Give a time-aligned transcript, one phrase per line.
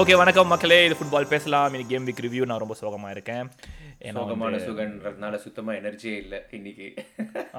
[0.00, 0.76] Okay வணக்கம் மக்களே.
[0.86, 1.64] இது ஃபுட்பால் பேசலாம்.
[1.68, 3.46] இன்னைக்கு கேம் வீக் ரிவ்யூ நான் ரொம்ப சோகமாக இருக்கேன்.
[4.16, 6.88] சோகமான சுகன்றதுனால சுத்தமா எனர்ஜியே இல்ல இன்னைக்கு.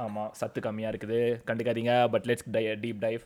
[0.04, 1.20] ஆமாம் சத்து கம்மியாக இருக்குது.
[1.50, 3.23] கண்டுக்காதீங்க but let's dive deep dive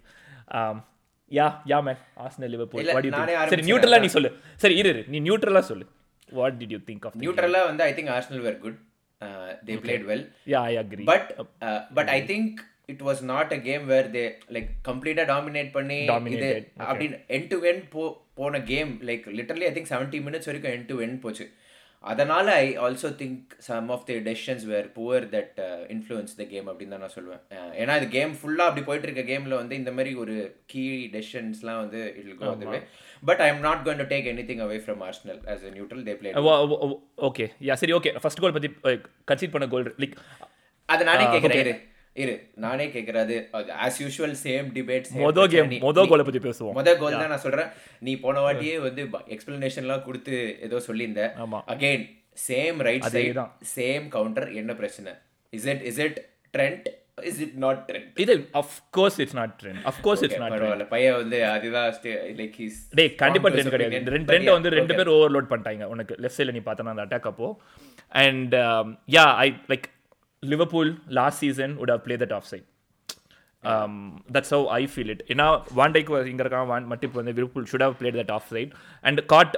[1.31, 3.13] ya ya man Arsenal Liverpool what you
[3.53, 4.31] சரி நியூட்ரலா நீ சொல்லு.
[4.63, 5.87] சரி இரு இரு, நீ நியூட்ரலா சொல்லு.
[6.39, 8.79] What did you think of நியூட்ரலா வந்து I think Arsenal were good
[9.69, 10.25] they played well
[10.55, 11.29] yeah I agree but
[11.99, 14.23] but I think it was not a game where they
[14.53, 15.99] like கம்ப்ளீட்டா டாமினேட் பண்ணி
[16.35, 16.49] இது
[16.85, 20.87] அப்படின்னு என் டு என் போ போன game like literally I think seventy minutes வரைக்கும் end
[20.87, 21.45] to end போச்சு.
[22.03, 25.59] அதனால I also think some of the decisions were poor that
[25.89, 27.41] influence the game அப்படின்னு தான் நான் சொல்லுவேன்
[27.81, 32.01] ஏன்னா இது கேம் ஃபுல்லாக அப்படி போயிட்டு இருக்க கேமில் வந்து இந்த மாதிரி ஒரு கீ டெசிஷன்ஸ்லாம் வந்து
[32.19, 32.81] இட் கோ அதுவே
[33.23, 36.15] but I am not going to take anything away from Arsenal as a neutral they
[36.19, 36.33] play
[37.29, 38.71] okay yeah சரி ஓகே ஃபர்ஸ்ட் கோல் பத்தி
[39.27, 40.17] கன்சீட் பண்ண கோல் லைக்
[40.89, 41.81] அது நானே கேட்குறேன்
[42.21, 42.33] இரு
[42.63, 43.35] நானே கேட்கறது
[43.85, 46.75] ஆஸ் யூஷுவல் சேம் டிபேட் மொதல் கேம் மொதல் கோலை பத்தி பேசுவோம்.
[46.79, 47.69] முத கோல் தான் நான் சொல்றேன்.
[48.07, 49.03] நீ போன வாட்டியே வந்து
[49.35, 50.35] எக்ஸ்பிளனேஷன்லாம் கொடுத்து
[50.67, 51.23] ஏதோ சொல்லியிருந்த.
[51.43, 51.61] ஆமா.
[51.73, 52.03] அகைன்
[52.47, 53.53] சேம் ரைட் சைடு அதேதான்.
[53.77, 55.13] சேம் கவுண்டர் என்ன பிரச்சனை?
[55.53, 56.19] Is it is it
[56.57, 56.85] trend
[57.29, 60.87] is it not trend இது of course it's not trend of course it's not பரவாயில்ல.
[60.93, 61.89] பையன் வந்து அதுதான்
[62.41, 64.13] லைக் ஹீஸ் டேய் கண்டிப்பா ட்ரெண்ட் கிடையாது.
[64.17, 65.89] ரெண்டு ட்ரெண்டை வந்து ரெண்டு பேர் ஓவர்லோட் பண்ணிட்டாங்க.
[65.95, 67.49] உனக்கு லெஃப்ட் சைடில் நீ பார்த்தனா அந்த அட்டாக் அப்போ.
[68.25, 68.55] And
[69.17, 69.89] yeah I like
[70.51, 72.67] Liverpool last season how play that off side
[74.35, 75.45] that's how I feel it ஏன்னா
[75.77, 78.71] வாண்டைக்கு இங்கே இருக்கான் வான் மட்டிப்பு வந்து Liverpool should have played that off side
[79.03, 79.53] and got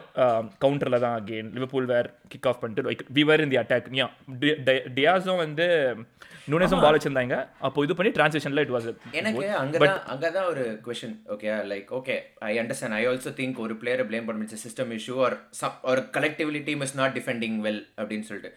[0.64, 4.08] கவுண்டரில் தான் again Liverpool were kick off பண்ணிட்டு like we were in the attack நியா
[4.98, 5.68] டியாஸும் வந்து
[6.52, 7.36] நூனேஸும் பால் வச்சிருந்தாங்க.
[7.68, 8.88] அப்போ இது பண்ணி டிரான்சேஷனில் இட் வாஸ்
[9.20, 12.18] எனக்கு அங்கதான் அங்கதான் ஒரு question okay like okay
[12.52, 15.36] I understand I also think ஒரு பிளேயரை ப்ளேம் பண்ண முடிச்ச சிஸ்டம் இஷ்யூ ஆர்
[15.92, 18.52] ஒரு collectively team is not defending well அப்படின்னு சொல்லிட்டு.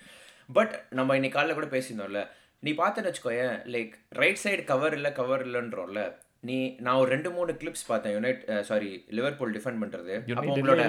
[0.48, 2.22] பட் நம்ம இன்னைக்கு காலைல கூட பேசியிருந்தோம்ல
[2.62, 6.02] நீ பார்த்தேன்னு வச்சுக்கோயேன் லைக் ரைட் சைடு கவர் இல்லை கவர் இல்லைன்றோம்ல
[6.48, 10.14] நீ நான் ஒரு ரெண்டு மூணு கிளிப்ஸ் பார்த்தேன் யுனைட் சாரி லிவர்பூல் டிஃபெண்ட் பண்றது.
[10.36, 10.82] அப்போ உங்களோட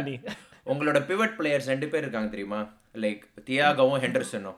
[0.72, 2.60] உங்களோட பிவட் பிளேயர்ஸ் ரெண்டு பேர் இருக்காங்க தெரியுமா?
[3.04, 4.58] லைக் தியாகவும் ஹெண்டர்சனும்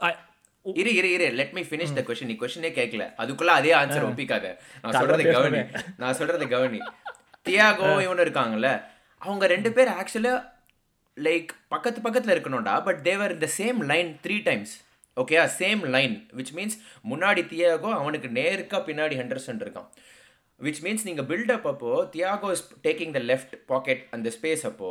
[0.65, 4.47] இரு இரு இரு let me finish the question நீ கொஸ்டினே கேட்கல அதுக்குள்ள அதே ஆன்சர் ஒப்பிக்காத.
[4.81, 5.61] நான் சொல்றதை கவனி.
[6.01, 6.79] நான் சொல்றதை கவனி.
[7.47, 8.69] தியாகோ இவனு இருக்காங்கல்ல
[9.21, 10.35] அவங்க ரெண்டு பேர் ஆக்சுவலா
[11.17, 14.73] லைக் பக்கத்து பக்கத்துல இருக்கணும்டா பட் தேவர் இந்த சேம் லைன் த்ரீ டைம்ஸ்
[15.17, 16.75] ஓகேயா சேம் லைன் விச் மீன்ஸ்
[17.11, 19.87] முன்னாடி தியாகோ அவனுக்கு நேருக்கா பின்னாடி ஹெண்டர்சன் இருக்கான்.
[20.61, 24.89] விச் மீன்ஸ் நீங்கள் பில்டப் அப்போ Thiago is taking the left pocket அந்த ஸ்பேஸ் அப்போ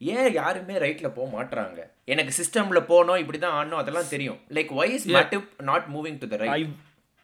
[0.00, 1.80] ஏன் யாருமே ரைட்ல போக மாட்றாங்க?
[2.12, 4.38] எனக்கு சிஸ்டம்ல போகணும் இப்படி தான் ஆடணும் அதெல்லாம் தெரியும்.
[4.56, 6.72] Like why is Matip not moving to the right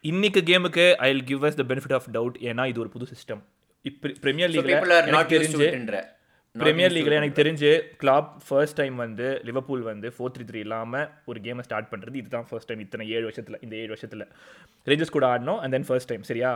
[0.05, 3.41] இன்னைக்கு கேமுக்கு I will give us the benefit of doubt ஏன்னா இது ஒரு புது சிஸ்டம்
[3.85, 5.69] இப்போ பிரீமியர் லீக்ல நாட் தெரிஞ்சு
[6.55, 7.71] பிரீமியர் லீக்ல எனக்கு தெரிஞ்சு
[8.01, 12.17] கிளாப் ஃபர்ஸ்ட் டைம் வந்து லிவர்பூல் வந்து ஃபோர் த்ரீ த்ரீ இல்லாம ஒரு கேமை ஸ்டார்ட் பண்றது.
[12.23, 14.25] இதுதான் ஃபர்ஸ்ட் டைம் இத்தனை ஏழு வருஷத்துல இந்த ஏழு வருஷத்துல.
[14.91, 16.51] ரேஞ்சர்ஸ் கூட ஆடணும் அண்ட் தென் ஃபர்ஸ்ட் டைம் சரியா?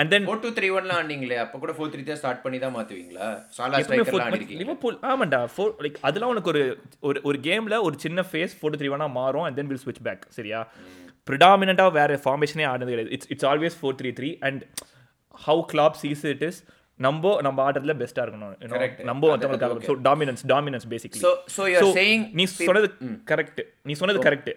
[0.00, 2.74] And then four two three ஒன்லாம் ஆடிங்களே அப்போ கூட ஃபோர் த்ரீ தான் ஸ்டார்ட் பண்ணி தான்
[2.76, 3.80] மாற்றுவீங்களா சாலா
[4.62, 6.62] லிவர்பூல் ஆமாண்டா ஃபோர் லைக் அதெல்லாம் உனக்கு ஒரு
[7.08, 10.24] ஒரு ஒரு கேமில் ஒரு சின்ன ஃபேஸ் ஃபோர் த்ரீ ஒன்னா மாறும் அண்ட் தென் வில் ஸ்விட்ச் பேக்
[10.38, 10.60] சரியா?
[11.28, 13.12] ப்ரிடாமினண்ட்டாக வேறு ஃபார்மேஷனே ஆடுனது கிடையாது.
[13.16, 14.62] It's it's always four three three and
[15.46, 16.60] how Klopp sees it is
[17.00, 18.54] நம்ம நம்ம ஆடுறதுல பெஸ்ட்டாக இருக்கணும்.
[19.04, 21.62] நம்ம ஒருத்தவங்களுக்காக so dominance dominance basically so so
[22.34, 22.88] நீ சொன்னது
[23.26, 24.50] கரெக்ட் நீ சொன்னது correct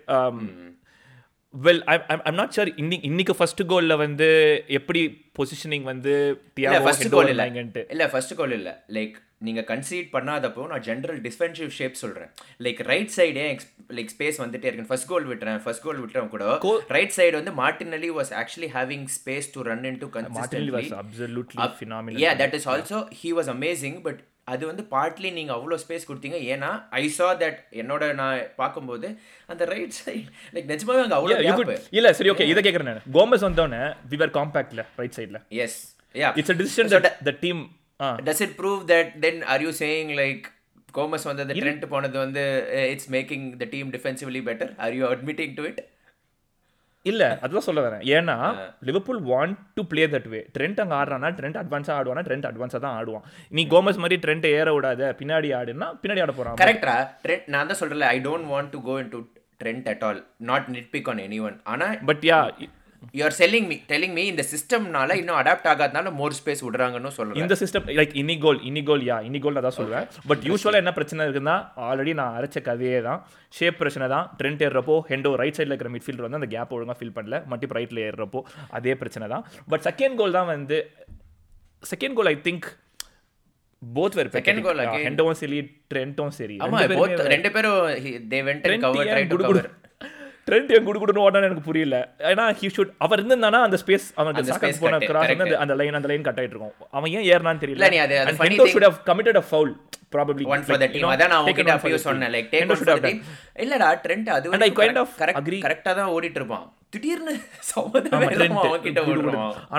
[1.53, 1.81] well
[2.21, 4.27] I'm not sure இன்னைக்கு இன்னைக்கு ஃபர்ஸ்ட் கோல்ல வந்து
[4.69, 5.01] எப்படி
[5.39, 6.13] பொசிஷனிங் வந்து
[6.85, 7.43] ஃபர்ஸ்ட் கோல் இல்ல.
[7.43, 8.69] இருந்தாங்கன்ட்டு இல்ல ஃபர்ஸ்ட் கோல் இல்ல.
[8.89, 9.15] லைக்
[9.47, 12.29] நீங்க கன்சீட் பண்ணாதப்போ நான் ஜென்ரல் டிஃபென்சிவ் ஷேப் சொல்றேன்.
[12.65, 13.45] லைக் ரைட் சைடே
[13.97, 16.43] லைக் ஸ்பேஸ் வந்துட்டே இருக்கு ஃபர்ஸ்ட் கோல் விட்டுறேன் ஃபர்ஸ்ட் கோல் விட்டுறேன் கூட.
[16.97, 22.21] ரைட் சைடு வந்து Martinelli was actually having space to run into consistently absolutely phenomenal.
[22.25, 24.21] Yeah that is also he was amazing but
[24.53, 26.37] அது வந்து பார்ட்லி நீங்க அவ்வளோ ஸ்பேஸ் கொடுத்தீங்க.
[26.53, 26.71] ஏன்னா
[27.01, 29.09] ஐ சா தட் என்னோட நான் பார்க்கும்போது
[29.51, 33.05] அந்த ரைட் சைடு லைக் நிஜமாவே அங்க அவ்வளோ இல்ல சரி ஓகே இதை கேக்குறேன் நான்.
[33.17, 33.83] கோமஸ் வந்தோடனே
[34.13, 35.79] வி வர் காம்பாக்ட்ல ரைட் சைடுல yes
[36.15, 37.17] yeah it's a decision So that
[37.99, 38.25] the team ah.
[38.27, 40.43] Does it prove that then are you saying like
[40.97, 42.41] Gomez வந்து அந்த ட்ரெண்ட் போனது வந்து
[42.91, 45.79] it's making the team defensively better or you admitting to it
[47.05, 48.03] இல்ல அதுதான் சொல்ல வரேன்.
[48.17, 48.35] ஏன்னா
[48.87, 52.97] Liverpool want to play that way trend அங்க ஆடுறானா ட்ரெண்ட் அட்வான்ஸா ஆடுவானா ட்ரெண்ட் அட்வான்ஸா தான்
[52.99, 53.25] ஆடுவான்.
[53.57, 56.57] நீ கோமஸ் மாதிரி ட்ரெண்ட் ஏற விடாத பின்னாடி ஆடுனா பின்னாடி ஆட போறான்.
[56.63, 56.95] கரெக்டா
[57.25, 59.21] ட்ரெண்ட் நான் தான் சொல்றேன் I don't want to go into
[59.63, 60.21] trend at all
[60.51, 62.39] not nit pick on anyone ஆனா but yeah
[63.17, 67.39] you are selling me telling me இந்த சிஸ்டம்னால இன்னும் அடாப்ட் ஆகாதனால மோர் ஸ்பேஸ் விடுறாங்கன்னு சொல்றேன்.
[67.41, 70.83] இந்த சிஸ்டம் லைக் இனி கோல் இனி கோல் யா இனி கோல் நான் தான் சொல்லுவேன் பட் யூஸ்வலாக
[70.83, 71.55] என்ன பிரச்சனை இருக்குன்னா
[71.87, 73.19] ஆல்ரெடி நான் அரைச்ச கதையே தான்.
[73.57, 77.15] ஷேப் பிரச்சனை தான் ட்ரெண்ட் ஏறுறப்போ ஹெண்டோ ரைட் சைடில் இருக்கிற மிட்ஃபீல்டர் வந்து அந்த கேப் ஒழுங்காக ஃபில்
[77.17, 77.39] பண்ணல.
[77.53, 78.41] மட்டிப் ரைட்டில் ஏறுறப்போ
[78.79, 79.43] அதே பிரச்சனை தான்.
[79.73, 80.79] பட் செகண்ட் கோல் தான் வந்து
[81.93, 82.69] second goal I think
[83.81, 85.01] both Second goal again.
[85.05, 85.57] ஹெண்டோவும் சரி
[85.91, 86.55] ட்ரெண்ட்டும் சரி.
[86.65, 87.79] ரெண்டு பேருமே ரெண்டு பேரும்
[88.31, 88.37] they
[88.83, 89.67] cover try to cover
[90.47, 91.97] trend என் குடு குடுன்னு ஓடான்னு எனக்கு புரியல
[92.29, 95.45] ஏன்னா ஹி ஷுட் அவர் இருந்திருந்தானா அந்த ஸ்பேஸ் அவனுக்கு அந்த சாக்கா space போன கிராஸ் வந்து.
[95.45, 98.47] அந்த- அந்த லைன் அந்த லைன் கட் ஆயிட்டு இருக்கும் அவன் ஏன் ஏறினான்னு தெரியல நீ அது- Hendo
[98.57, 99.69] thing- should have committed a foul
[100.15, 102.07] probably one for the team அதான் நான் உங்ககிட்ட one for அப்பயே the team.
[102.07, 103.03] சொன்னேன் like take the done.
[103.05, 103.21] Team
[103.63, 105.61] இல்லடா ட்ரெண்ட் அது And I kind of agree.
[105.61, 107.33] கரெக்டா தான் ஓடிட்டு இருப்பான் திடீர்னு
[109.07, 109.37] குடு குடு.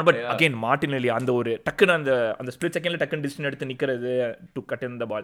[0.09, 4.13] but again, Martinelli, அந்த ஒரு டக்குன்னு அந்த அந்த split secondல டக்குன்னு decision எடுத்து நிக்கிறது
[4.55, 5.23] to cut in the ball.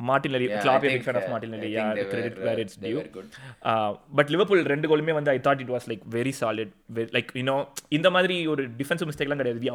[0.00, 2.98] Uh, they credit were, where uh, it's they due.
[2.98, 3.28] were good.
[3.62, 6.68] Uh, but Liverpool ரெண்டு கோலுமே வந்து I thought it was like very solid.
[6.98, 7.58] Very, like, you know,
[7.88, 9.66] இந்த மாதிரி ஒரு defensive மிஸ்டேக்லாம் கிடையாது.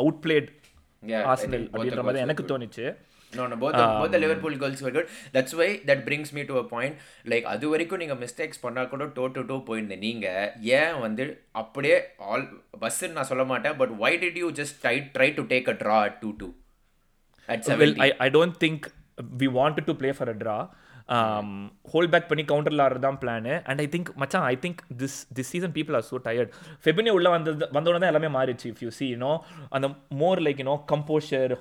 [1.14, 2.46] I Arsenal think both அப்படின்ற மாதிரி எனக்கு.
[2.54, 2.86] தோணுச்சு
[3.34, 5.08] No, no, both the, both the Liverpool goals were good.
[5.34, 6.94] That's why that brings me to a point.
[7.32, 10.28] Like அது வரைக்கும் நீங்க மிஸ்டேக்ஸ் பண்ணா கூட டோ டு டோ போயிருந்த நீங்க
[10.78, 11.24] ஏன் வந்து
[11.62, 11.98] அப்படியே
[12.30, 12.46] ஆல்
[12.84, 15.98] பஸ்ன்னு நான் சொல்ல மாட்டேன் but why did you just try try to take a draw
[16.08, 16.50] at two two
[17.50, 18.80] at seven I, I don't think
[19.40, 20.58] we wanted to play for a draw
[21.10, 21.50] um,
[22.14, 25.74] back பண்ணி கவுண்டரில் ஆடுறது தான் பிளான் அண்ட் ஐ திங்க் மச்சான் I think this this season
[25.78, 26.52] people are so tired
[26.86, 29.32] Fabinho உள்ள வந்தது வந்தோடனே தான் எல்லாமே மாறிச்சு இஃப் யூ சி யூனோ
[29.78, 29.90] அந்த
[30.22, 31.54] more like you know composure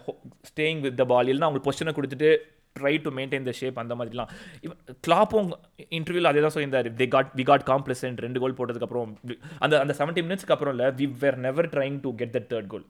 [0.50, 2.30] staying with the ball இல்லைனா அவங்களுக்கு பொசிஷனை கொடுத்துட்டு
[2.76, 4.30] try to maintain the shape அந்த மாதிரிலாம்.
[4.66, 5.50] இவன் கிளாப்பும்
[5.98, 6.88] இன்டர்வியூவில் அதே தான் சொல்லியிருந்தார்.
[7.00, 9.12] They got we got complacent ரெண்டு கோல் போட்டதுக்கப்புறம்
[9.64, 12.86] அந்த அந்த செவன்ட்டி மினிட்ஸ்க்கு அப்புறம் இல்லை we were never trying to get the third goal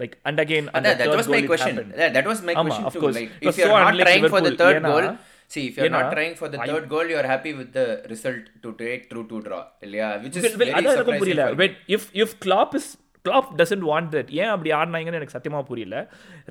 [0.00, 1.74] like and it question.
[1.76, 1.92] happened.
[2.02, 3.02] Yeah, that was my ஆமா, question of too.
[3.04, 3.16] course.
[3.20, 5.06] Like, if you're so not trying for the third goal,
[5.54, 8.70] see, if you're not trying for the third goal, you're happy with the result to
[8.82, 9.62] take through to draw.
[9.86, 10.10] இல்லையா?
[10.24, 11.46] Which is very surprising புரியல.
[11.62, 12.86] Wait, if if Klopp is
[13.24, 15.98] Klopp doesn't want that ஏன் அப்படி ஆடினாங்கன்னு எனக்கு சத்தியமா புரியல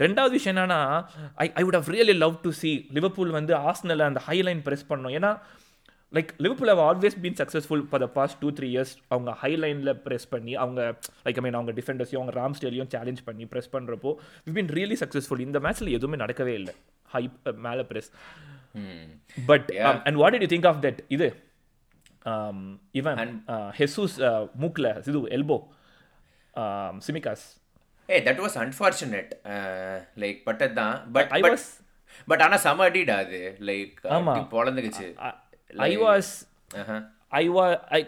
[0.03, 0.79] ரெண்டாவது விஷயம் என்னன்னா
[1.45, 4.87] I I would have really love to see Liverpool வந்து ஆஸ்னல அந்த ஹை லைன் ப்ரெஸ்
[4.91, 5.31] பண்ணணும் ஏன்னா
[6.13, 9.93] like Liverpool have always been successful for the past two three years அவங்க ஹை லைனில்
[10.05, 10.81] ப்ரெஸ் பண்ணி அவங்க
[11.25, 14.11] லைக் ஐ மீன் அவங்க டிஃபெண்டர்ஸையும் அவங்க ராம் ஸ்டேலையும் சேலஞ்ச் பண்ணி ப்ரெஸ் பண்ணுறப்போ
[14.47, 16.75] வி பீன் ரியலி சக்ஸஸ்ஃபுல் இந்த மேட்ச்சில் எதுவுமே நடக்கவே இல்லை
[17.09, 17.23] ஹை
[17.67, 18.09] மேலே press.
[19.45, 19.67] But
[20.05, 21.27] and what did you think of that இது
[22.25, 22.59] um,
[22.91, 23.19] இவன்
[23.79, 24.15] ஹெசூஸ்
[24.55, 25.59] மூக்கில் இது elbow
[27.07, 27.45] Tsimikas
[28.09, 29.29] Hey, that was unfortunate.
[29.45, 30.95] Uh, like, பட்டது தான்.
[31.13, 31.69] But, I but, was-
[32.27, 33.39] but ஆனா செம அடிடா அது.
[33.69, 34.33] Like, ஆமா.
[35.77, 36.31] I was
[36.75, 37.01] Uh-huh.
[37.27, 37.99] ஐ வா ஐ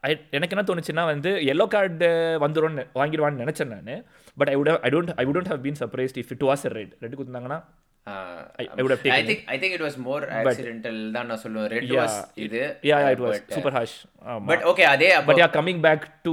[0.00, 2.08] ஐ எனக்கு என்ன தோணுச்சுன்னா வந்து எல்லோ கார்டு
[2.40, 4.04] வந்துடும் வாங்கிடுவான்னு நினச்சேன் நான்
[4.36, 6.68] but I would have- I don't I wouldn't have been surprised if it was a
[6.68, 7.60] red red கொடுத்தாங்கன்னா
[8.06, 11.26] Uh, I- I would have I taken think I think it was more accidental தான்
[11.26, 11.68] நான் சொல்லுவேன்.
[11.70, 12.76] Red was இது.
[13.20, 16.32] was but, uh, super harsh ஆமா But okay, அதே அப்போ but yeah coming back to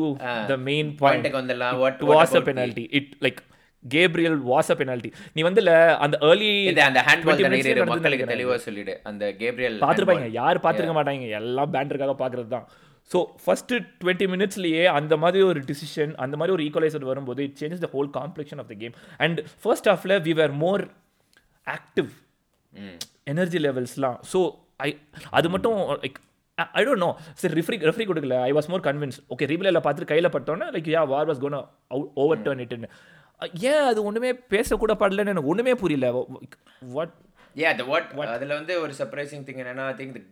[0.51, 1.75] the main point பாயிண்ட்டுக்கு வந்துடலாம்.
[1.79, 2.31] What it what was
[3.85, 5.61] Gabriel was a penalty நீ வந்து
[6.05, 6.49] அந்த ஏர்லி
[6.81, 7.03] அந்த
[7.43, 8.95] தண்ணீர் மக்களுக்கு தெளிவா சொல்லிடு.
[9.09, 12.65] அந்த கேப்ரியல் பார்த்துருப்பாங்க யார் பார்த்துருக்க மாட்டாங்க எல்லாம் பேண்டருக்காக பார்க்கறது தான்
[13.11, 17.83] ஸோ ஃபஸ்ட்டு டுவெண்ட்டி மினிட்ஸ்லேயே அந்த மாதிரி ஒரு டிசிஷன் அந்த மாதிரி ஒரு ஈக்குவலைசர் வரும்போது it changes
[17.83, 20.83] the whole complexion of the game and first ஹாஃபில் we were more
[21.67, 22.09] active
[23.27, 24.39] energy லெவல்ஸ்லாம் so
[24.79, 24.89] I
[25.31, 26.17] அது மட்டும் லைக்
[26.73, 27.09] ஐ டோன்ட் நோ
[27.39, 28.35] சரி ரெஃப்ரி ரெஃப்ரி கொடுக்கல.
[28.41, 31.57] I was more convince okay ரீப்ளேல பார்த்துட்டு கையில் பட்டோன்னே like yeah VAR was gone
[32.45, 32.89] overturn இட்னு
[33.59, 36.25] ஏன் அது ஒன்றுமே பேசக்கூட படலன்னு எனக்கு ஒன்றுமே புரியல.
[36.79, 37.13] வாட்
[37.77, 40.23] the what அதுல வந்து ஒரு சர்ப்ரைசிங் திங் என்னன்னா ஐ திங்க்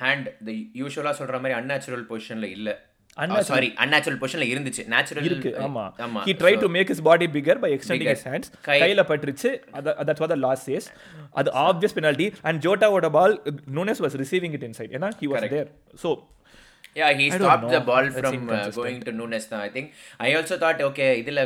[0.00, 2.90] ஹேண்ட் தி யூஷுவலா சொல்ற மாதிரி அன்நேச்சுரல் பொசிஷன்ல இல்ல.
[3.40, 4.86] சாரி அன்நேச்சுரல் பொசிஷன்ல இருந்துச்சு.
[4.86, 5.92] நேச்சுரல் இருக்கு ஆமா.
[5.98, 8.16] ஆமா he tried to make his body bigger by extending Bigger.
[8.16, 8.48] his hands.
[8.66, 9.50] கை- கையில பட்டுருச்சு.
[10.08, 10.80] தட்ஸ் வாட் த
[11.30, 13.42] அது obvious penalty and ஜோட்டாவோட ball
[13.74, 15.68] Nunez was receiving it inside ஏன்னா he was there.
[15.94, 16.10] So
[16.96, 18.74] Yeah, he don't stopped the ball from uh, inconsistent.
[18.78, 19.86] going to Nunes தான் I think.
[20.20, 21.40] I also thought okay இதுல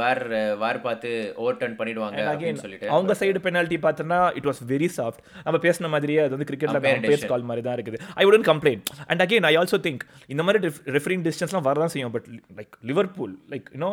[0.00, 0.20] VAR
[0.60, 1.10] வார் பார்த்து
[1.42, 5.90] over turn பண்ணிடுவாங்க அப்படின்னு சொல்லிட்டு அவங்க side penalty பார்த்தோன்னா it was very soft நம்ம பேசின
[5.94, 7.30] மாதிரியே அது வந்து கிரிக்கெட்ல decision.
[7.32, 11.24] கால் மாதிரி தான் இருக்குது I wouldn't complaint and again I also think இந்த மாதிரி ரெஃபரிங்
[11.28, 12.28] டிஸ்டன்ஸ்லாம் வரதான் செய்யும் but
[12.60, 13.92] like Liverpool like you know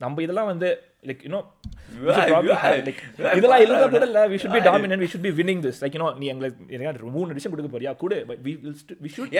[0.00, 0.70] நம்ம இதெல்லாம் வந்து
[1.08, 1.38] லைக் யூனோ
[3.36, 4.20] இதெல்லாம் இருந்தா கூட இல்ல.
[4.32, 7.34] We should be dominant we should be winning this like you know நீ எங்களுக்கு எனக்கு மூணு
[7.36, 7.92] டிஷன் கொடுக்க போறியா?
[8.02, 8.14] கூட.
[8.30, 8.52] But we
[9.04, 9.32] we should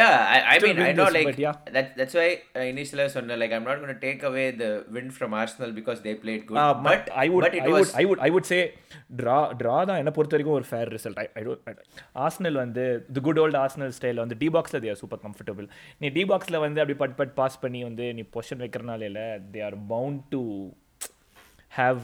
[1.77, 4.71] that, that's why uh, initially I said, like, I'm not going to take away the
[4.91, 6.59] win from Arsenal because they played good.
[6.59, 8.61] Uh, but, I would, but it I was, would, I would, I would say
[9.21, 11.81] draw, draw தான் என்ன பொறுத்த வரைக்கும் ஒரு fair result I I don't
[12.25, 12.85] Arsenal வந்து
[13.17, 15.69] the good old Arsenal style வந்து D பாக்ஸில் they are super comfortable
[16.03, 19.63] நீ D பாக்ஸில் வந்து அப்படி பட் பட் பாஸ் பண்ணி வந்து நீ பொசிஷன் வைக்கிறனால இல்லை they
[19.69, 20.43] are bound to
[21.79, 22.01] have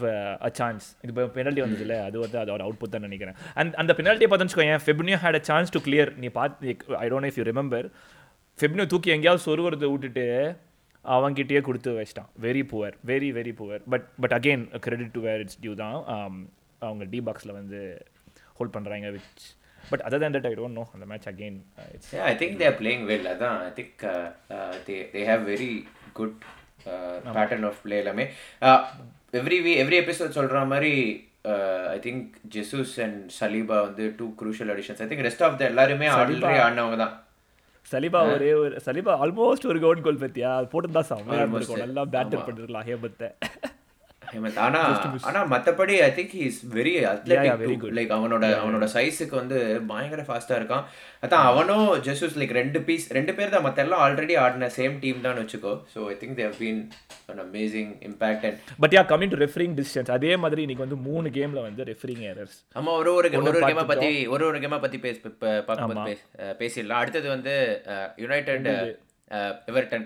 [0.47, 3.37] a chance இது பெனல்ட்டி வந்ததுல அது வந்து அதோட அவுட்புட் தான் நினைக்கிறேன்.
[3.59, 7.29] அண்ட் அந்த பெனல்ட்டியை பார்த்து வச்சுக்கோங்க Fabinho had a chance to clear நீ பார்த்து I don't
[7.31, 7.87] if you remember
[8.59, 10.27] Fabinho தூக்கி எங்கேயாவது சொருவரத்தை விட்டுட்டு
[11.05, 12.29] அவங்கிட்டயே கொடுத்து வச்சிட்டான்.
[12.45, 15.97] Very poor very very poor but but again credit to where it's due தான்.
[16.15, 16.37] Um,
[16.87, 17.79] அவங்க டி பாக்ஸில் வந்து
[18.57, 19.45] ஹோல்ட் பண்ணுறாங்க which
[19.91, 21.57] but other then that I don't know அந்த match again
[21.93, 23.25] it's yeah, I think they're playing well.
[23.33, 24.25] அதான் I think uh,
[24.57, 25.71] uh, they, they have very
[26.19, 26.33] good
[26.91, 28.25] uh, pattern of play எல்லாமே.
[29.33, 30.93] Every week, every episode சொல்ற மாதிரி
[31.95, 32.19] I think
[32.53, 34.99] Jesus and Saliba வந்து two crucial additions.
[35.03, 37.13] I think rest of the எல்லாருமே already ஆடினவங்க தான்.
[37.91, 40.49] Saliba ஒரே ஒரு Saliba almost ஒரு கவுன் கோல் பத்தியா?
[40.71, 41.05] போட்டு தான்
[41.37, 41.83] இருந்திருக்கும்.
[41.83, 43.29] நல்லா பேட்டர் பண்ணிருக்கலாம் ஹேமத்தை.
[44.31, 44.81] ஹேமந்த் ஆனா
[45.29, 49.57] ஆனா மத்தபடி I think he is very athletic like அவனோட அவனோட சைஸுக்கு வந்து
[49.91, 50.83] பயங்கர ஃபாஸ்டா இருக்கான்.
[51.25, 53.65] அதான் அவனும் ஜெசூஸ் லைக் ரெண்டு பீஸ் ரெண்டு பேர் தான்.
[53.67, 55.73] மத்த எல்லாம் ஆல்ரெடி ஆடின சேம் டீம் தான் வச்சுக்கோ.
[55.93, 56.81] So I think they've been
[57.31, 61.27] an amazing impact and but yeah coming to refereeing distance அதே மாதிரி இன்னைக்கு வந்து மூணு
[61.39, 64.99] கேம்ல வந்து ரெஃபரிங் எரர்ஸ் ஆமா ஒரு ஒரு ஒரு ஒரு கேமை பத்தி ஒரு ஒரு கேமை பத்தி
[65.05, 65.17] பேச
[65.69, 66.15] பார்க்கும்போது
[66.61, 67.01] பேசிடலாம்.
[67.03, 67.55] அடுத்தது வந்து
[68.23, 68.67] யுனைடெட்
[69.71, 70.05] எவர்டன்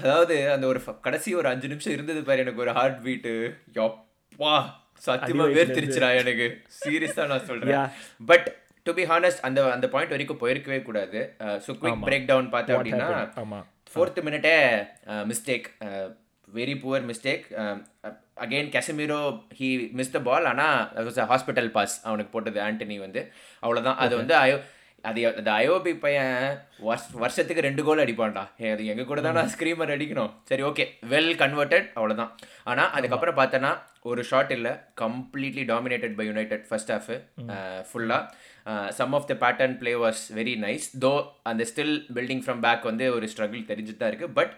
[0.00, 3.32] அதாவது அந்த ஒரு கடைசி ஒரு அஞ்சு நிமிஷம் இருந்தது பாரு எனக்கு ஒரு ஹார்ட் பீட்டு
[3.78, 4.54] யப்பா
[5.06, 6.46] சத்தியமா வேர்த்திருச்சுடா எனக்கு.
[6.80, 7.90] சீரியஸா நான் சொல்றேன்.
[8.30, 8.46] பட்
[8.86, 11.20] டு பி ஹானஸ்ட் அந்த அந்த பாயிண்ட் வரைக்கும் போயிருக்கவே கூடாது.
[11.66, 13.60] ஸோ குவிக் பிரேக் டவுன் பார்த்தேன் அப்படின்னா
[13.92, 14.56] fourth மினிட்டே
[15.30, 15.68] mistake
[16.48, 17.46] very poor mistake
[18.44, 19.20] again Casemiro
[19.58, 23.22] he miss the ball ஆனால் ஹாஸ்பிட்டல் பாஸ் அவனுக்கு போட்டது ஆண்டனி வந்து.
[23.62, 24.34] அவ்வளோதான் அது வந்து
[25.04, 26.32] அது அந்த அயோபி பையன்
[26.86, 28.42] வருஷ வருஷத்துக்கு ரெண்டு கோல் அடிப்பான்டா.
[28.72, 30.32] அது எங்க கூட தான் நான் ஸ்க்ரீமர் அடிக்கணும்.
[30.50, 32.32] சரி ஓகே வெல் கன்வெர்டட் அவ்வளோதான்
[32.70, 33.72] ஆனால் அதுக்கப்புறம் பார்த்தோன்னா
[34.10, 34.72] ஒரு ஷாட் இல்லை.
[35.02, 37.10] Completely dominated by United first half
[37.90, 41.12] ஃபுல்லாக some of the pattern play was very nice though
[41.50, 44.52] அந்த ஸ்டில் பில்டிங் ஃப்ரம் பேக் வந்து ஒரு ஸ்ட்ரகிள் தெரிஞ்சுட்டு தான் இருக்குது but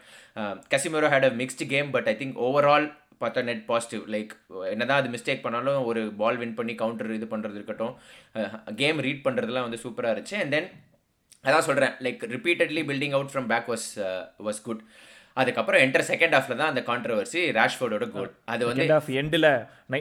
[0.75, 2.89] Casemiro had a mixed game but I think overall
[3.23, 4.33] பார்த்தா net positive like
[4.73, 7.95] என்னதான் அது மிஸ்டேக் பண்ணாலும் ஒரு பால் வின் பண்ணி கவுண்டர் இது பண்ணுறது இருக்கட்டும்.
[8.81, 10.39] கேம் ரீட் பண்ணுறதுலாம் வந்து சூப்பராக இருந்துச்சு.
[10.43, 10.69] அண்ட் தென்
[11.49, 13.87] அதான் சொல்கிறேன் like repeatedly building out from back was
[14.49, 14.83] was good
[15.37, 19.49] அதுக்கப்புறம் என்டர் செகண்ட் ஹாஃப்ல தான் அந்த கான்ட்ரவர்சி ராஷ்ஃபோர்டோட கோல் அது வந்து ஆஃப் எண்டில்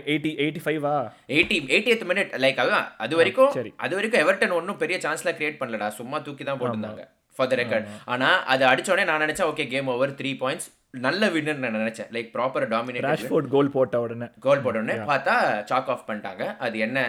[0.10, 0.94] எயிட்டி எயிட்டி ஃபைவா
[1.36, 2.88] எயிட்டி எயிட்டியத் மினிட் லைக் அதுதான்.
[3.04, 3.52] அது வரைக்கும்.
[3.86, 5.90] அது வரைக்கும் எவர்டன் ஒன்றும் பெரிய சான்ஸ்லாம் கிரியேட் பண்ணலடா.
[6.00, 7.06] சும்மா தூக்கி தான் போட்டிருந்தாங்க
[7.38, 11.28] ஃபார் த ரெக்கார்ட் ஆனா அது அடிச்ச உடனே நான் நினைச்சேன் okay game over three points நல்ல
[11.28, 12.10] வின்னர் நான் நினைச்சேன்.
[12.16, 14.28] Like proper dominate Rashford goal போட்ட உடனே.
[14.40, 15.36] கோல் போட்ட உடனே பார்த்தா
[15.72, 16.46] சாக் ஆஃப் பண்ணிட்டாங்க.
[16.58, 17.00] அது என்ன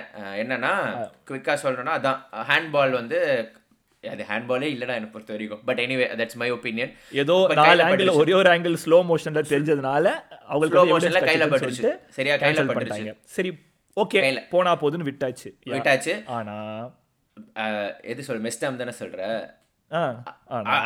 [0.43, 0.73] என்னன்னா
[1.31, 2.21] குவிக்கா சொல்றேன்னா அதான்
[2.51, 3.19] ஹேண்ட் பால் வந்து
[4.03, 5.63] அது ஹேண்ட் பாலே இல்லடா எனக்கு பொறுத்த வரைக்கும்.
[5.65, 10.07] But anyway that's my opinion ஏதோ நாலு ஆங்கிள் ஒரே ஒரு ஆங்கிள் ஸ்லோ மோஷன்ல தெரிஞ்சதுனால
[10.45, 11.59] அவங்களுக்கு motionல evidence கையில.
[11.65, 12.67] சொல்லிட்டு சரியா, கையில.
[12.71, 13.15] பண்ணிட்டாங்க.
[13.37, 13.53] சரி
[13.97, 14.21] ஓகே.
[14.51, 15.49] போனா போதுன்னு விட்டாச்சு.
[15.67, 16.15] விட்டாச்சு.
[16.37, 16.57] ஆனா
[18.13, 19.23] எது சொல் மெஸ்டாம் தானே சொல்ற?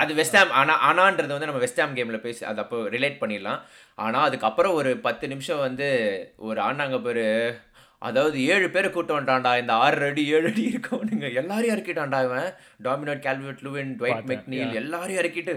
[0.03, 3.61] அது வெஸ்டாம் ஆனா ஆனான்றது வந்து நம்ம வெஸ்டாம் கேம்ல பேசி அது அப்போ ரிலேட் பண்ணிடலாம்.
[3.99, 5.89] ஆனா அதுக்கப்புறம் ஒரு பத்து நிமிஷம் வந்து
[6.49, 7.27] ஒரு ஆனாங்க பேரு
[8.03, 11.27] அதாவது ஏழு பேரை கூட்டு வந்துட்டான்டா இந்த ஆறு அடி ஏழு அடி இருக்கவனுங்க.
[11.41, 12.49] எல்லாரையும் இறக்கிட்டான்டா இவன்.
[12.87, 15.55] டாமினோட் கேல்வெட் லூவின் ட்வைட் மெக்னீல் எல்லாரையும் இறக்கிட்டு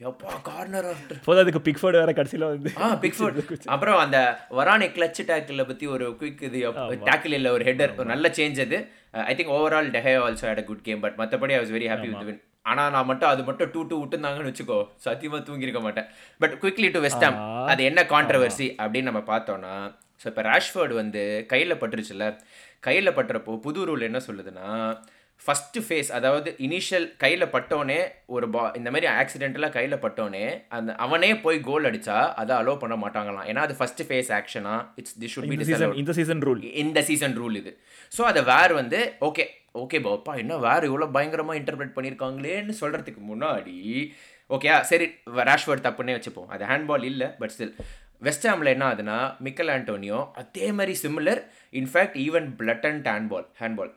[0.00, 0.86] எப்பா கார்னர்
[1.24, 3.38] போதும் அதுக்கு பிக்ஃபோர்டு வேற கடைசியில வந்து ஆ பிக்ஃபுட்
[3.74, 4.18] அப்புறம் அந்த
[4.58, 6.60] வரானி கிளச் டேக்கிள் பத்தி ஒரு குயிக் இது
[7.10, 8.78] டேக்கிள் இல்ல ஒரு ஹெட்டர் ஒரு நல்ல சேஞ்ச் அது.
[9.26, 12.08] I think overall De Gea also had a good game but மற்றபடி I was very happy
[12.12, 16.08] with win ஆனா நான் மட்டும் அது மட்டும் டூ டூ விட்டுருந்தாங்கன்னு வச்சுக்கோ சத்தியமா தூங்கியிருக்க மாட்டேன்.
[16.40, 17.36] பட் குயிக்லி டு வெஸ்டாம்
[17.66, 19.74] அது என்ன கான்ட்ரவர்சி அப்படின்னு நம்ம பார்த்தோம்னா
[20.20, 22.24] ஸோ இப்போ ராஷ்ஃபோர்டு வந்து கையில் பட்டுருச்சுல
[22.80, 24.68] கையில் பட்டுறப்போ புது ரூல் என்ன சொல்லுதுன்னா
[25.44, 27.98] ஃபஸ்ட்டு ஃபேஸ் அதாவது இனிஷியல் கையில் பட்டோனே
[28.34, 30.42] ஒரு பா இந்த மாதிரி ஆக்சிடென்டலாக கையில் பட்டோனே
[30.76, 33.46] அந்த அவனே போய் கோல் அடிச்சா அதை அலோவ் பண்ண மாட்டாங்களாம்.
[33.50, 37.02] ஏன்னா அது ஃபஸ்ட்டு ஃபேஸ் ஆக்ஷனா இட்ஸ் தி ஷுட் பி இந்த சீசன் இந்த சீசன் ரூல் இந்த
[37.10, 37.72] சீசன் ரூல் இது.
[38.12, 39.46] ஸோ அதை வேர் வந்து ஓகே
[39.82, 43.78] ஓகே பாப்பா என்ன வேறு இவ்வளோ பயங்கரமாக இன்டர்பிரேட் பண்ணியிருக்காங்களேன்னு சொல்கிறதுக்கு முன்னாடி
[44.56, 45.06] ஓகே சரி
[45.50, 46.50] ரேஷ்வர்ட் தப்புன்னே வச்சுப்போம்.
[46.54, 47.74] அது ஹேண்ட்பால் இல்லை பட் ஸ்டில்
[48.26, 51.40] வெஸ்டாமில் என்ன ஆகுதுன்னா மிக்கல் ஆண்டோனியோ அதே மாதிரி similar
[51.80, 53.92] in fact even blood and handball handball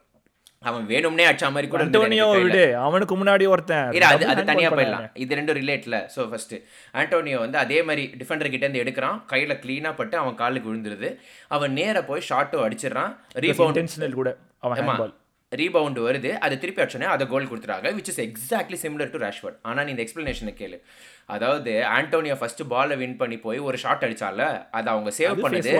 [0.70, 2.28] அவன் வேணும்னே அடிச்ச மாதிரி கூட அண்டோனியோ.
[2.44, 2.64] விடு.
[2.88, 3.90] அவனுக்கு முன்னாடி ஒருத்தன்.
[3.98, 4.70] இல்ல அது அது தனியா.
[4.76, 5.08] போயிடலாம்.
[5.24, 6.56] இது ரெண்டும் ரிலேட்ல ஸோ ஃபர்ஸ்ட்
[7.02, 9.18] ஆண்டோனியோ வந்து அதே மாதிரி டிஃபெண்டர் கிட்ட இருந்து எடுக்கிறான்.
[9.34, 11.12] கையில க்ளீனா பட்டு அவன் காலுக்கு விழுந்துருது.
[11.58, 13.14] அவன் நேரா போய் ஷார்ட்டும் அடிச்சிடறான்.
[13.48, 14.32] ரீபவுண்ட் கூட.
[14.68, 15.14] அவன்
[15.52, 16.30] ரீபவுண்ட் வருது.
[16.46, 20.04] அது திருப்பி அடிச்சோன்னே அதை கோல் கொடுத்துறாங்க which is exactly similar to Rashford ஆனால் நீ இந்த
[20.06, 20.78] எக்ஸ்பிளனேஷனை கேளு.
[21.34, 25.74] அதாவது ஆண்டோனியோ ஃபர்ஸ்ட் பாலை வின் பண்ணி போய் ஒரு ஷாட் அடிச்சால அதை அவங்க சேவ் பண்ணது.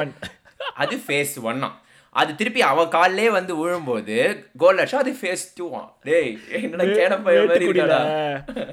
[0.84, 1.70] அது ஃபேஸ் ஒன்னா
[2.16, 4.18] அது திருப்பி அவன் கால்லே வந்து விழும்போது
[4.62, 8.00] கோல் அடிச்சா அது ஃபேஸ் டூவான் டேய் என்னடா கேன பையன் மாதிரி இருக்காடா.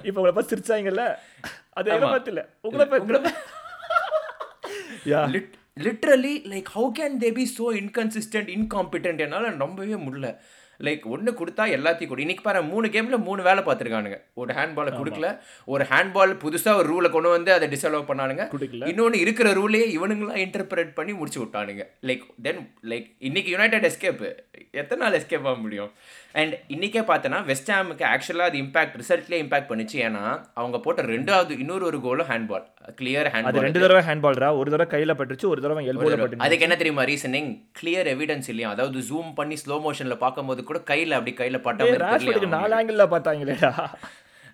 [0.02, 1.04] இப்ப உங்களை பார்த்து சிரிச்சாங்கல்ல?
[1.75, 2.12] அது எங்க ஆமா.
[2.14, 3.32] பார்த்து இல்ல உங்களை பார்த்து
[5.11, 5.20] yeah.
[5.85, 10.28] Literally like how can they be so inconsistent incompetent என்னால் நம்பவே முடியல.
[10.81, 12.21] லைக் ஒன்று கொடுத்தா எல்லாத்தையும் கொடு.
[12.21, 14.19] இன்னைக்கு பாரு மூணு கேமில் மூணு வேலை பார்த்துருக்கானுங்க.
[14.35, 15.39] ஒரு ஹேண்ட்பாலை கொடுக்கல.
[15.65, 18.87] ஒரு ஹேண்ட்பால் புதுசாக ஒரு ரூலை கொண்டு வந்து அதை டிசலோவ் பண்ணானுங்க.
[18.87, 21.87] இன்னொன்று இருக்கிற ரூலே இவனுங்களாம் இன்டர்பிரேட் பண்ணி முடிச்சு விட்டானுங்க.
[22.03, 24.35] லைக் தென் லைக் இன்னைக்கு யுனைடெட் எஸ்கேப்
[24.71, 25.93] எத்தனை நாள் எஸ்கேப் ஆக முடியும்?
[26.35, 29.97] அண்ட் இன்னைக்கே பார்த்தோன்னா வெஸ்ட் ஹாமுக்கு ஆக்சுவலாக அது இம்பாக்ட் ரிசல்ட்லேயே இம்பாக்ட் பண்ணிச்சு.
[30.07, 30.23] ஏன்னா
[30.55, 32.65] அவங்க போட்ட ரெண்டாவது இன்னொரு ஒரு கோலும் ஹேண்ட்பால்
[33.01, 36.77] கிளியர் ஹேண்ட்பால் ரெண்டு தடவை ஹேண்ட்பால்ரா ஒரு தடவை கையில பட்டுச்சு ஒரு தடவை எல்போல பட்டுச்சு அதுக்கு என்ன
[36.77, 38.71] தெரியுமா ரீசனிங் கிளியர் எவிடன்ஸ் இல்லையா?
[38.71, 43.73] அதாவது ஜூம் பண்ணி ஸ்லோ மோஷன்ல பார்க்கும்போது கூட கையில அப்படி கையில பட்ட நாலு ஆங்கிள் பார்த்தாங்களேடா.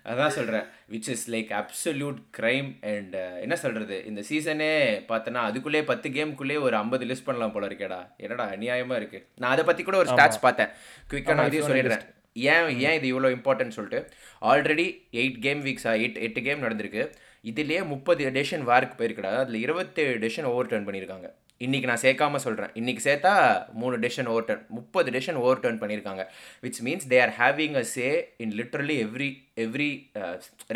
[0.07, 0.63] அதான் சொல்றேன்.
[0.91, 4.05] Which is like absolute crime and என்ன சொல்றது?
[4.05, 4.69] இந்த சீசனே
[5.11, 8.09] பார்த்தனா அதுக்குள்ளே பத்து கேமுக்குள்ளே ஒரு ஐம்பது லிஸ்ட் பண்ணலாம் போல இருக்கேடா.
[8.17, 9.27] என்னடா அநியாயமா இருக்கு.
[9.35, 10.67] நான் அதை பத்தி கூட ஒரு ஸ்டாட்ச் பார்த்தேன்.
[11.11, 12.05] குயிக்கா நான் அதையும் சொல்லிடுறேன்.
[12.33, 14.13] ஏன் ஏன் இது இவ்வளோ இம்பார்ட்டன்ட் சொல்லிட்டு?
[14.41, 17.11] ஆல்ரெடி எயிட் கேம் வீக்ஸா எயிட் எட்டு கேம் நடந்திருக்கு.
[17.43, 19.35] இதுலேயே முப்பது டெசிஷன் வாருக்கு போயிருக்கடா.
[19.35, 21.31] அதில் இருபத்தேழு டெசிஷன் ஓவர் டர்ன் பண்ணியிருக்காங்க.
[21.65, 23.31] இன்னைக்கு நான் சேர்க்காம சொல்கிறேன் இன்னைக்கு சேர்த்தா
[23.81, 26.23] மூணு டெசிஷன் ஓவர் டர்ன் முப்பது டெசிஷன் ஓவர் டர்ன் பண்ணியிருக்காங்க
[26.65, 28.07] which means they are having a say
[28.43, 29.29] in literally every
[29.65, 29.89] every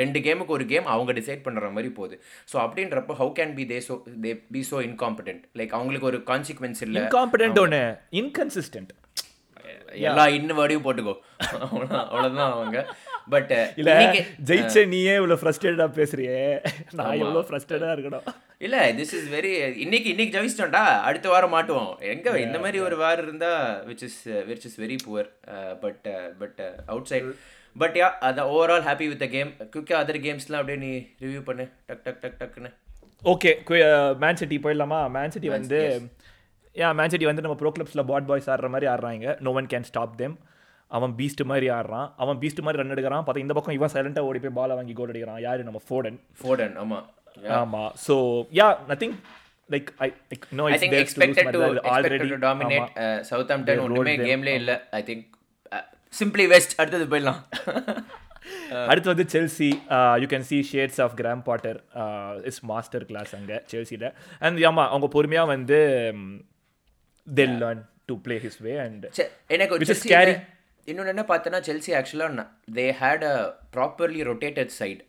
[0.01, 2.17] ரெண்டு கேமுக்கு ஒரு கேம் அவங்க டிசைட் பண்ணுற மாதிரி போகுது.
[2.51, 3.95] ஸோ அப்படின்றப்போ how can be they so
[4.25, 7.03] they be so incompetent like அவங்களுக்கு ஒரு கான்சிக்வன்ஸ் இல்லை.
[7.03, 7.83] இன்காம்பிடென்ட் ஒன்று
[8.21, 8.91] இன்கன்சிஸ்டன்ட்
[10.07, 11.13] எல்லா இன்னும் வேர்டையும் போட்டுக்கோ.
[11.63, 12.77] அவ்வளோதான் அவங்க.
[13.33, 13.91] பட் இல்ல
[14.49, 16.39] ஜெயிச்ச நீயே இவ்வளவு ஃப்ரஸ்ட்ரேட்டடா பேசுறியே.
[16.97, 18.25] நான் எவ்வளவு ஃப்ரஸ்ட்ரேட்டடா இருக்கணும்?
[18.65, 19.51] இல்ல திஸ் இஸ் வெரி
[19.85, 21.91] இன்னைக்கு இன்னைக்கு ஜெயிச்சிட்டோம்டா அடுத்த வாரம் மாட்டுவோம்.
[22.13, 23.51] எங்க இந்த மாதிரி ஒரு வாரம் இருந்தா
[23.89, 25.29] which is which is very poor
[25.83, 26.07] but
[26.41, 26.61] but
[27.11, 27.29] outside
[27.75, 30.91] but yeah அது overall happy with the game குயிக்காக அதர் கேம்ஸ்லாம் அப்படியே நீ
[31.23, 31.65] ரிவ்யூ பண்ணு.
[31.89, 32.71] டக் டக் டக் டக்குன்னு.
[33.33, 33.51] ஓகே
[34.23, 34.99] மேன் சிட்டி போயிடலாமா?
[35.17, 35.79] மேன் சிட்டி வந்து
[36.83, 39.35] ஏன் மேன் சிட்டி வந்து நம்ம ப்ரோ கிளப்ஸில் பாட் பாய்ஸ் ஆடுற மாதிரி ஆடுறாங்க.
[39.45, 40.35] No one can stop them
[40.97, 43.23] அவன் பீஸ்ட் மாதிரி ஆடுறான் அவன் பீஸ்ட் மாதிரி ரன் எடுக்கிறான்.
[43.25, 45.41] பார்த்தா இந்த பக்கம் இவன் சைலண்டாக ஓடி போய் பாலை வாங்கி கோல் அடிக்கிறான்.
[45.47, 45.61] யாரு?
[45.67, 46.99] நம்ம ஃபோர்டன் ஃபோர்டன் ஆமா.
[47.61, 47.83] ஆமா.
[48.05, 48.15] So
[48.59, 49.15] yeah nothing
[49.69, 52.89] like I like no I think expected to expected to dominate
[53.29, 54.73] Southampton ஒண்ணுமே கேம்ல இல்ல.
[54.99, 55.27] ஐ திங்க்
[56.13, 57.41] சிம்பிளி வெஸ்ட் அடுத்தது போயிடலாம்.
[58.91, 59.67] அடுத்து வந்து Chelsea
[60.21, 61.77] you can see shades of Graham Potter
[62.49, 64.07] is master class அங்கே செல்சியில்
[64.45, 65.79] அண்ட் ஆமாம் அவங்க பொறுமையாக வந்து
[67.27, 69.05] they learn to play his way and
[69.55, 69.77] எனக்கு
[70.91, 73.37] இன்னொன்று என்ன பார்த்தோன்னா செல்சி ஆக்சுவலாக they had a
[73.77, 75.01] properly rotated side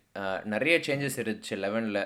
[0.53, 1.99] நிறைய சேஞ்சஸ் இருந்துச்சு லெவனில்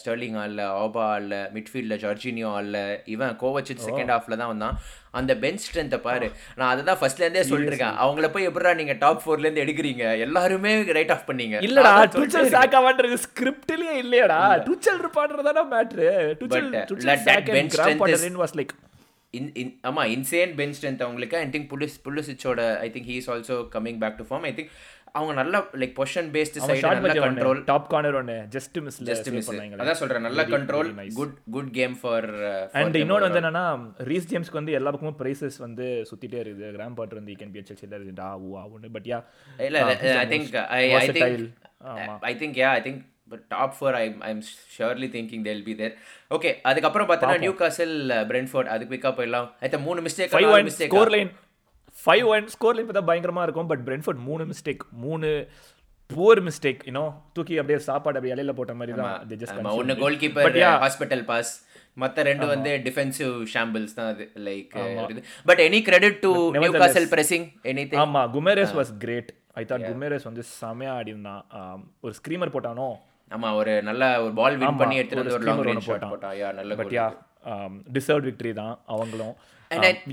[0.00, 2.78] ஸ்டர்லிங் ஆடல ஆபா ஆடல மிட்ஃபீல்டில் ஜார்ஜினியோ ஆடல
[3.14, 4.76] இவன் கோவச்சிட் செகண்ட் ஹாஃபில் தான் வந்தான்.
[5.18, 6.28] அந்த பெஞ்ச் ஸ்ட்ரென்த்தை பாரு.
[6.58, 7.96] நான் அதை தான் ஃபர்ஸ்ட்லேருந்தே சொல்லிருக்கேன்.
[8.04, 10.04] அவங்கள போய் எப்படா நீங்கள் டாப் ஃபோர்லேருந்து எடுக்கிறீங்க?
[10.26, 11.64] எல்லாருமே ரைட் ஆஃப் பண்ணீங்க.
[11.68, 14.40] இல்லடா டுச்சல் சாக்காவான்றது ஸ்கிரிப்ட்லயே இல்லையடா.
[14.68, 16.10] டுச்சல் இருப்பான்றதான matter
[16.42, 18.74] Tuchel Tuchel Potter was like
[19.38, 21.38] in in ஆமாம் இன்சேன் பெஞ்ச் ஸ்ட்ரென்த் அவங்களுக்கு.
[21.44, 24.72] I think Pulisic புலிசிச்சோட I think he is also coming back to form I think
[25.18, 29.50] அவங்க நல்ல லைக் பொசிஷன் பேஸ்ட் சைடு நல்ல கண்ட்ரோல் டாப் கார்னர் ஒன்னு just miss just miss
[29.76, 32.26] அதான் சொல்றேன் நல்ல control good good game for
[32.80, 33.64] and இன்னொரு வந்து என்னன்னா
[34.10, 36.72] ரீஸ் ஜேம்ஸ்க்கு வந்து எல்லா பக்கமும் பிரைசஸ் வந்து சுத்திட்டே இருக்குது.
[36.76, 39.20] கிராம் பாட்டர் வந்து கேன் பி செல்சில இருக்கு டா ஊ ஆவுன்னு பட் யா
[39.68, 39.84] இல்ல
[40.16, 41.46] I think I think
[42.30, 43.02] I think yeah I think
[43.48, 44.42] top four I I'm
[44.74, 45.94] surely thinking they'll be there
[46.30, 47.94] okay அதுக்கப்புறம் பார்த்தோன்னா நியூ காசல்
[48.30, 49.48] பிரென்ஃபோர்ட் அதுக்கு பிக்கப் போயிடலாம்.
[49.62, 50.70] ஐத்த மூணு mistake five one
[51.14, 51.30] scoreline
[51.96, 55.28] five one scoreline பார்த்தா பயங்கரமாக இருக்கும் பட் பிரென்ஃபோர்ட் மூணு மிஸ்டேக் மூணு
[56.10, 61.24] புவர் மிஸ்டேக் யூனோ தூக்கி அப்படியே சாப்பாடு அப்படியே இலையில போட்ட மாதிரி தான் ஒன்று கோல் கீப்பர் ஹாஸ்பிட்டல்
[61.30, 61.52] பாஸ்
[62.02, 64.72] மற்ற ரெண்டு வந்து டிஃபென்சிவ் ஷாம்பிள்ஸ் தான் அது like
[65.46, 66.32] but any credit to
[66.76, 71.42] Newcastle pressing any ஆமா Guimaraes was great I thought Guimaraes வந்து செமையா ஆடி இருந்தான்
[72.00, 72.88] ஒரு ஸ்க்ரீமர் போட்டானோ?
[73.34, 76.36] ஆமா ஒரு நல்ல ஒரு பால் வின் பண்ணி எடுத்துட்டு வந்து ஒரு லாங் ரேஞ்ச் ஷாட் போட்டான்.
[76.42, 77.06] யா நல்ல பட் யா
[77.96, 79.34] டிசர்வ் விக்டரி தான் அவங்களும்.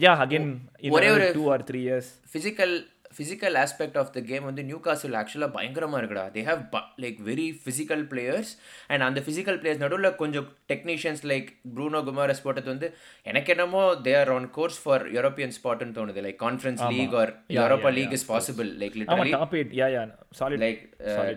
[0.06, 0.50] யா அகைன்
[0.98, 2.76] ஒரே ஒரு 2 or 3 years physical
[3.16, 6.26] physical aspect of the game வந்து நியூ காசில் ஆக்சுவலாக பயங்கரமாக இருக்குடா.
[6.36, 6.62] They have
[7.04, 8.52] like very physical players
[8.92, 12.90] and அந்த ஃபிசிக்கல் பிளேயர்ஸ் நடுவில் கொஞ்சம் டெக்னீஷியன்ஸ் லைக் ப்ரூனோ குமாரஸ் போட்டது வந்து
[13.32, 16.20] எனக்கு என்னமோ they are on course for European ஸ்பாட்னு தோணுது.
[16.28, 20.04] Like conference league or Europa league is possible like literally top 8 yeah yeah
[20.42, 20.82] solid like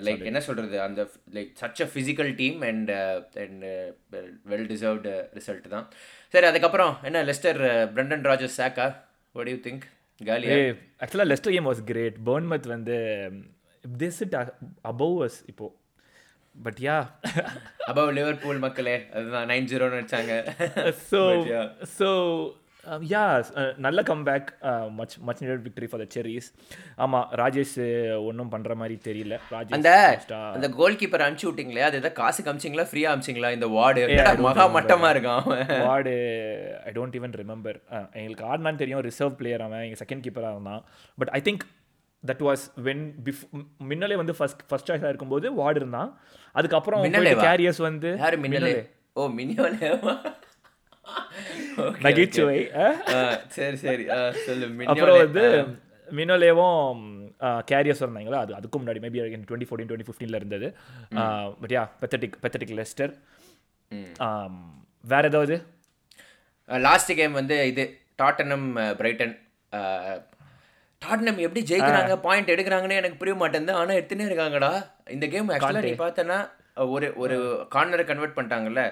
[0.09, 0.77] like என்ன சொல்றது?
[0.87, 1.01] அந்த
[1.39, 2.93] like such a physical team and
[3.45, 3.65] and
[4.53, 5.87] well deserved result தான்.
[6.35, 7.19] சரி அதுக்கப்புறம் என்ன?
[7.31, 7.61] Leicester
[7.97, 8.87] Brendan Rodgers சாக்கா
[9.39, 9.85] what you think
[10.21, 10.57] காலியா
[11.03, 12.97] ஆக்சுவலாக Leicester game was great Bournemouth வந்து
[13.85, 14.37] திஸ் இட்
[14.91, 15.67] அபவ் அஸ் இப்போ.
[16.55, 16.97] பட் யா
[17.91, 19.49] அபவ் லிவர்பூல் மக்களே அதுதான்.
[19.51, 20.35] நைன் ஜீரோன்னு வச்சாங்க.
[21.11, 21.21] ஸோ
[21.99, 22.09] ஸோ
[23.13, 23.23] யா
[23.85, 24.49] நல்ல comeback
[24.99, 26.49] much much needed victory for the series
[27.05, 27.75] ஆமாம் ராஜேஷ்
[28.29, 29.37] ஒன்றும் பண்ணுற மாதிரி தெரியல.
[29.55, 29.91] ராஜேஷ் அந்த
[30.57, 34.03] அந்த கோல் கீப்பர் அனுப்பிச்சு விட்டிங்களே அது எதாவது காசு காமிச்சிங்களா ஃப்ரீயாக அமிச்சிங்களா இந்த வார்டு?
[34.49, 35.45] மகா மட்டமாக இருக்கான்
[35.89, 36.15] Ward
[36.89, 37.79] I don't even remember
[38.19, 40.85] எங்களுக்கு ஆடினான்னு தெரியும் ரிசர்வ் பிளேயர் அவன் எங்கள் செகண்ட் கீப்பராக இருந்தான்.
[41.19, 41.65] But I think
[42.25, 43.43] that was when பிஃப்
[43.91, 46.11] மின்னலே வந்து ஃபர்ஸ்ட் ஃபர்ஸ்ட் சாய்ஸாக இருக்கும்போது வார்டு இருந்தான்.
[46.59, 47.03] அதுக்கப்புறம்
[47.47, 48.75] கேரியர்ஸ் வந்து யார் மின்னலே?
[49.19, 49.89] ஓ மின்னலே
[52.05, 52.59] நகைச்சுவை
[53.57, 54.05] சரி சரி.
[54.47, 54.67] சொல்லு.
[54.91, 55.45] அப்புறம் வந்து
[56.09, 57.03] மினோலேவும்
[57.71, 60.69] கேரியர்ஸ் இருந்தாங்களா அது அதுக்கும் முன்னாடி மேபி டுவெண்ட்டி ஃபோர்டீன் டுவெண்ட்டி ஃபிஃப்டீனில் இருந்தது.
[61.63, 63.13] But yeah pathetic pathetic Leicester
[65.05, 65.57] வேற ஏதாவது?
[66.69, 67.85] லாஸ்ட் கேம் வந்து இது
[68.23, 68.69] டாட்டனம்
[69.01, 69.35] பிரைட்டன்
[71.03, 73.79] டாட்னம் எப்படி ஜெயிக்கிறாங்க பாயிண்ட் எடுக்கிறாங்கன்னு எனக்கு புரிய மாட்டேங்குது.
[73.81, 74.71] ஆனால் எடுத்துனே இருக்காங்கடா.
[75.17, 76.39] இந்த கேம் ஆக்சுவலாக நீ பார்த்தனா
[76.95, 77.37] ஒரு ஒரு
[77.75, 78.83] கார்னரை கன்வெர்ட் பண்ணிட்டாங்கல்ல.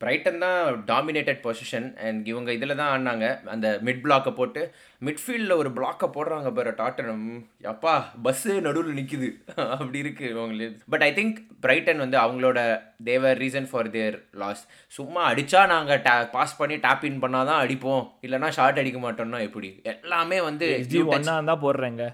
[0.00, 0.58] பிரைட்டன் தான்
[0.90, 3.26] டாமினேட்டட் பொசிஷன் அண்ட் இவங்க இதில் தான் ஆடினாங்க.
[3.54, 4.62] அந்த மிட் பிளாக்கை போட்டு
[5.06, 7.26] மிட்ஃபீல்டில் ஒரு பிளாக்கை போடுறாங்க பாரு டாட்டனம்
[7.72, 7.94] அப்பா
[8.26, 9.28] பஸ்ஸு நடுவில் நிற்குது
[9.78, 11.36] அப்படி இருக்குது இவங்களுக்கு பட் ஐ திங்க்
[11.66, 12.58] பிரைட்டன் வந்து அவங்களோட
[13.10, 14.64] their reason for their loss
[14.98, 18.02] சும்மா அடித்தா நாங்கள் டா பாஸ் பண்ணி டேப் இன் பண்ணால் தான் அடிப்போம்.
[18.26, 19.70] இல்லைனா ஷார்ட் அடிக்க மாட்டோம்னா எப்படி?
[19.94, 20.66] எல்லாமே வந்து
[21.16, 22.04] ஒன்றா தான் போடுறேங்க.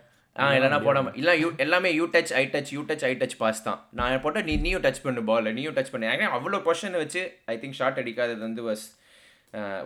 [0.42, 3.64] ஆ இல்லைனா போடாம இல்லை யூ எல்லாமே you touch I touch you touch I touch pass
[3.68, 3.80] தான்.
[3.98, 6.12] நான் போட்டால் நீ நீயும் டச் பண்ணு பால் நீயும் டச் பண்ணு.
[6.12, 7.22] ஏன்னா அவ்வளோ பொசிஷன் வச்சு
[7.52, 8.86] ஐ திங்க் ஷார்ட் அடிக்காதது வந்து was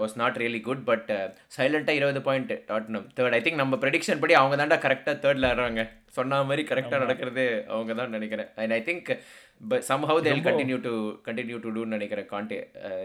[0.01, 1.11] was not really good but
[1.57, 5.83] சைலண்ட்டாக இருபது point Tottenham third I think நம்ம ப்ரெடிக்ஷன் படி அவங்க தாண்டா கரெக்டாக தேர்டில் ஆடுறாங்க.
[6.17, 8.49] சொன்ன மாதிரி கரெக்டாக நடக்கிறது அவங்க தான் நினைக்கிறேன்.
[8.63, 9.11] And I think
[9.61, 10.92] but somehow they'll continue to
[11.27, 12.29] continue to டூன்னு நினைக்கிறேன்.
[12.31, 12.59] காண்டே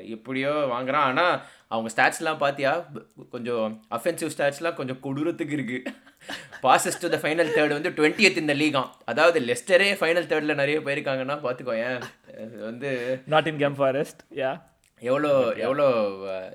[0.09, 1.07] எப்படியோ வாங்குறான்.
[1.09, 1.33] ஆனால்
[1.69, 2.71] அவங்க ஸ்டாட்ஸ்லாம் பார்த்தியா
[3.29, 5.93] கொஞ்சம் அஃபென்சிவ் ஸ்டாட்ஸ்லாம் கொஞ்சம் கொடூரத்துக்கு இருக்குது
[6.63, 11.37] passes to the final third வந்து டுவெண்ட்டியத் இந்த லீகாம் அதாவது லெஸ்டரே ஃபைனல் தேர்டில் நிறைய போயிருக்காங்கன்னா
[11.43, 11.99] பார்த்துக்கோ ஏன்?
[12.61, 12.91] வந்து
[13.27, 14.51] not in game Forest yeah
[15.01, 15.31] எவ்வளோ
[15.63, 15.87] எவ்வளோ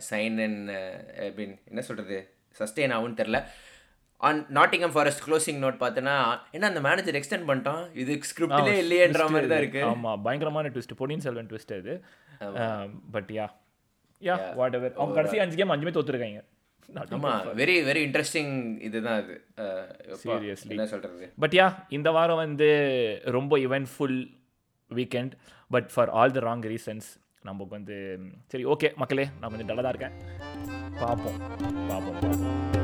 [0.08, 0.70] சைன் அண்ட்
[1.36, 2.18] மீன் என்ன சொல்கிறது
[2.56, 3.38] சஸ்டெயின் ஆகும்னு தெரில
[4.28, 6.14] on Nottingham Forest closing note பார்த்தோன்னா
[6.56, 7.82] என்ன அந்த மேனேஜர் எக்ஸ்டெண்ட் பண்ணிட்டான்?
[8.02, 9.82] இது ஸ்கிரிப்ட்லே இல்லையன்ற மாதிரி தான் இருக்கு.
[9.92, 11.94] ஆமா பயங்கரமான ட்விஸ்ட் பொன்னியின் செல்வன் ட்விஸ்ட் இது.
[13.14, 13.46] But yeah
[14.28, 16.42] yeah whatever அவங்க கடைசி அஞ்சு கேம் அஞ்சுமே தோத்துருக்காங்க.
[17.16, 18.52] ஆமா வெரி வெரி இன்ட்ரெஸ்டிங்
[18.88, 19.34] இதுதான் அது.
[20.24, 20.74] Seriously.
[20.76, 21.26] என்ன சொல்றது?
[21.44, 21.66] பட் யா
[21.98, 22.68] இந்த வாரம் வந்து
[23.38, 24.18] ரொம்ப eventful
[24.90, 25.34] weekend
[25.76, 27.08] but for all the wrong reasons
[27.48, 27.96] நமக்கு வந்து
[28.52, 30.16] சரி ஓகே மக்களே நான் கொஞ்சம் டல்லாக தான் இருக்கேன்.
[31.02, 31.40] பார்ப்போம்.
[31.90, 32.79] பார்ப்போம் பார்ப்போம்.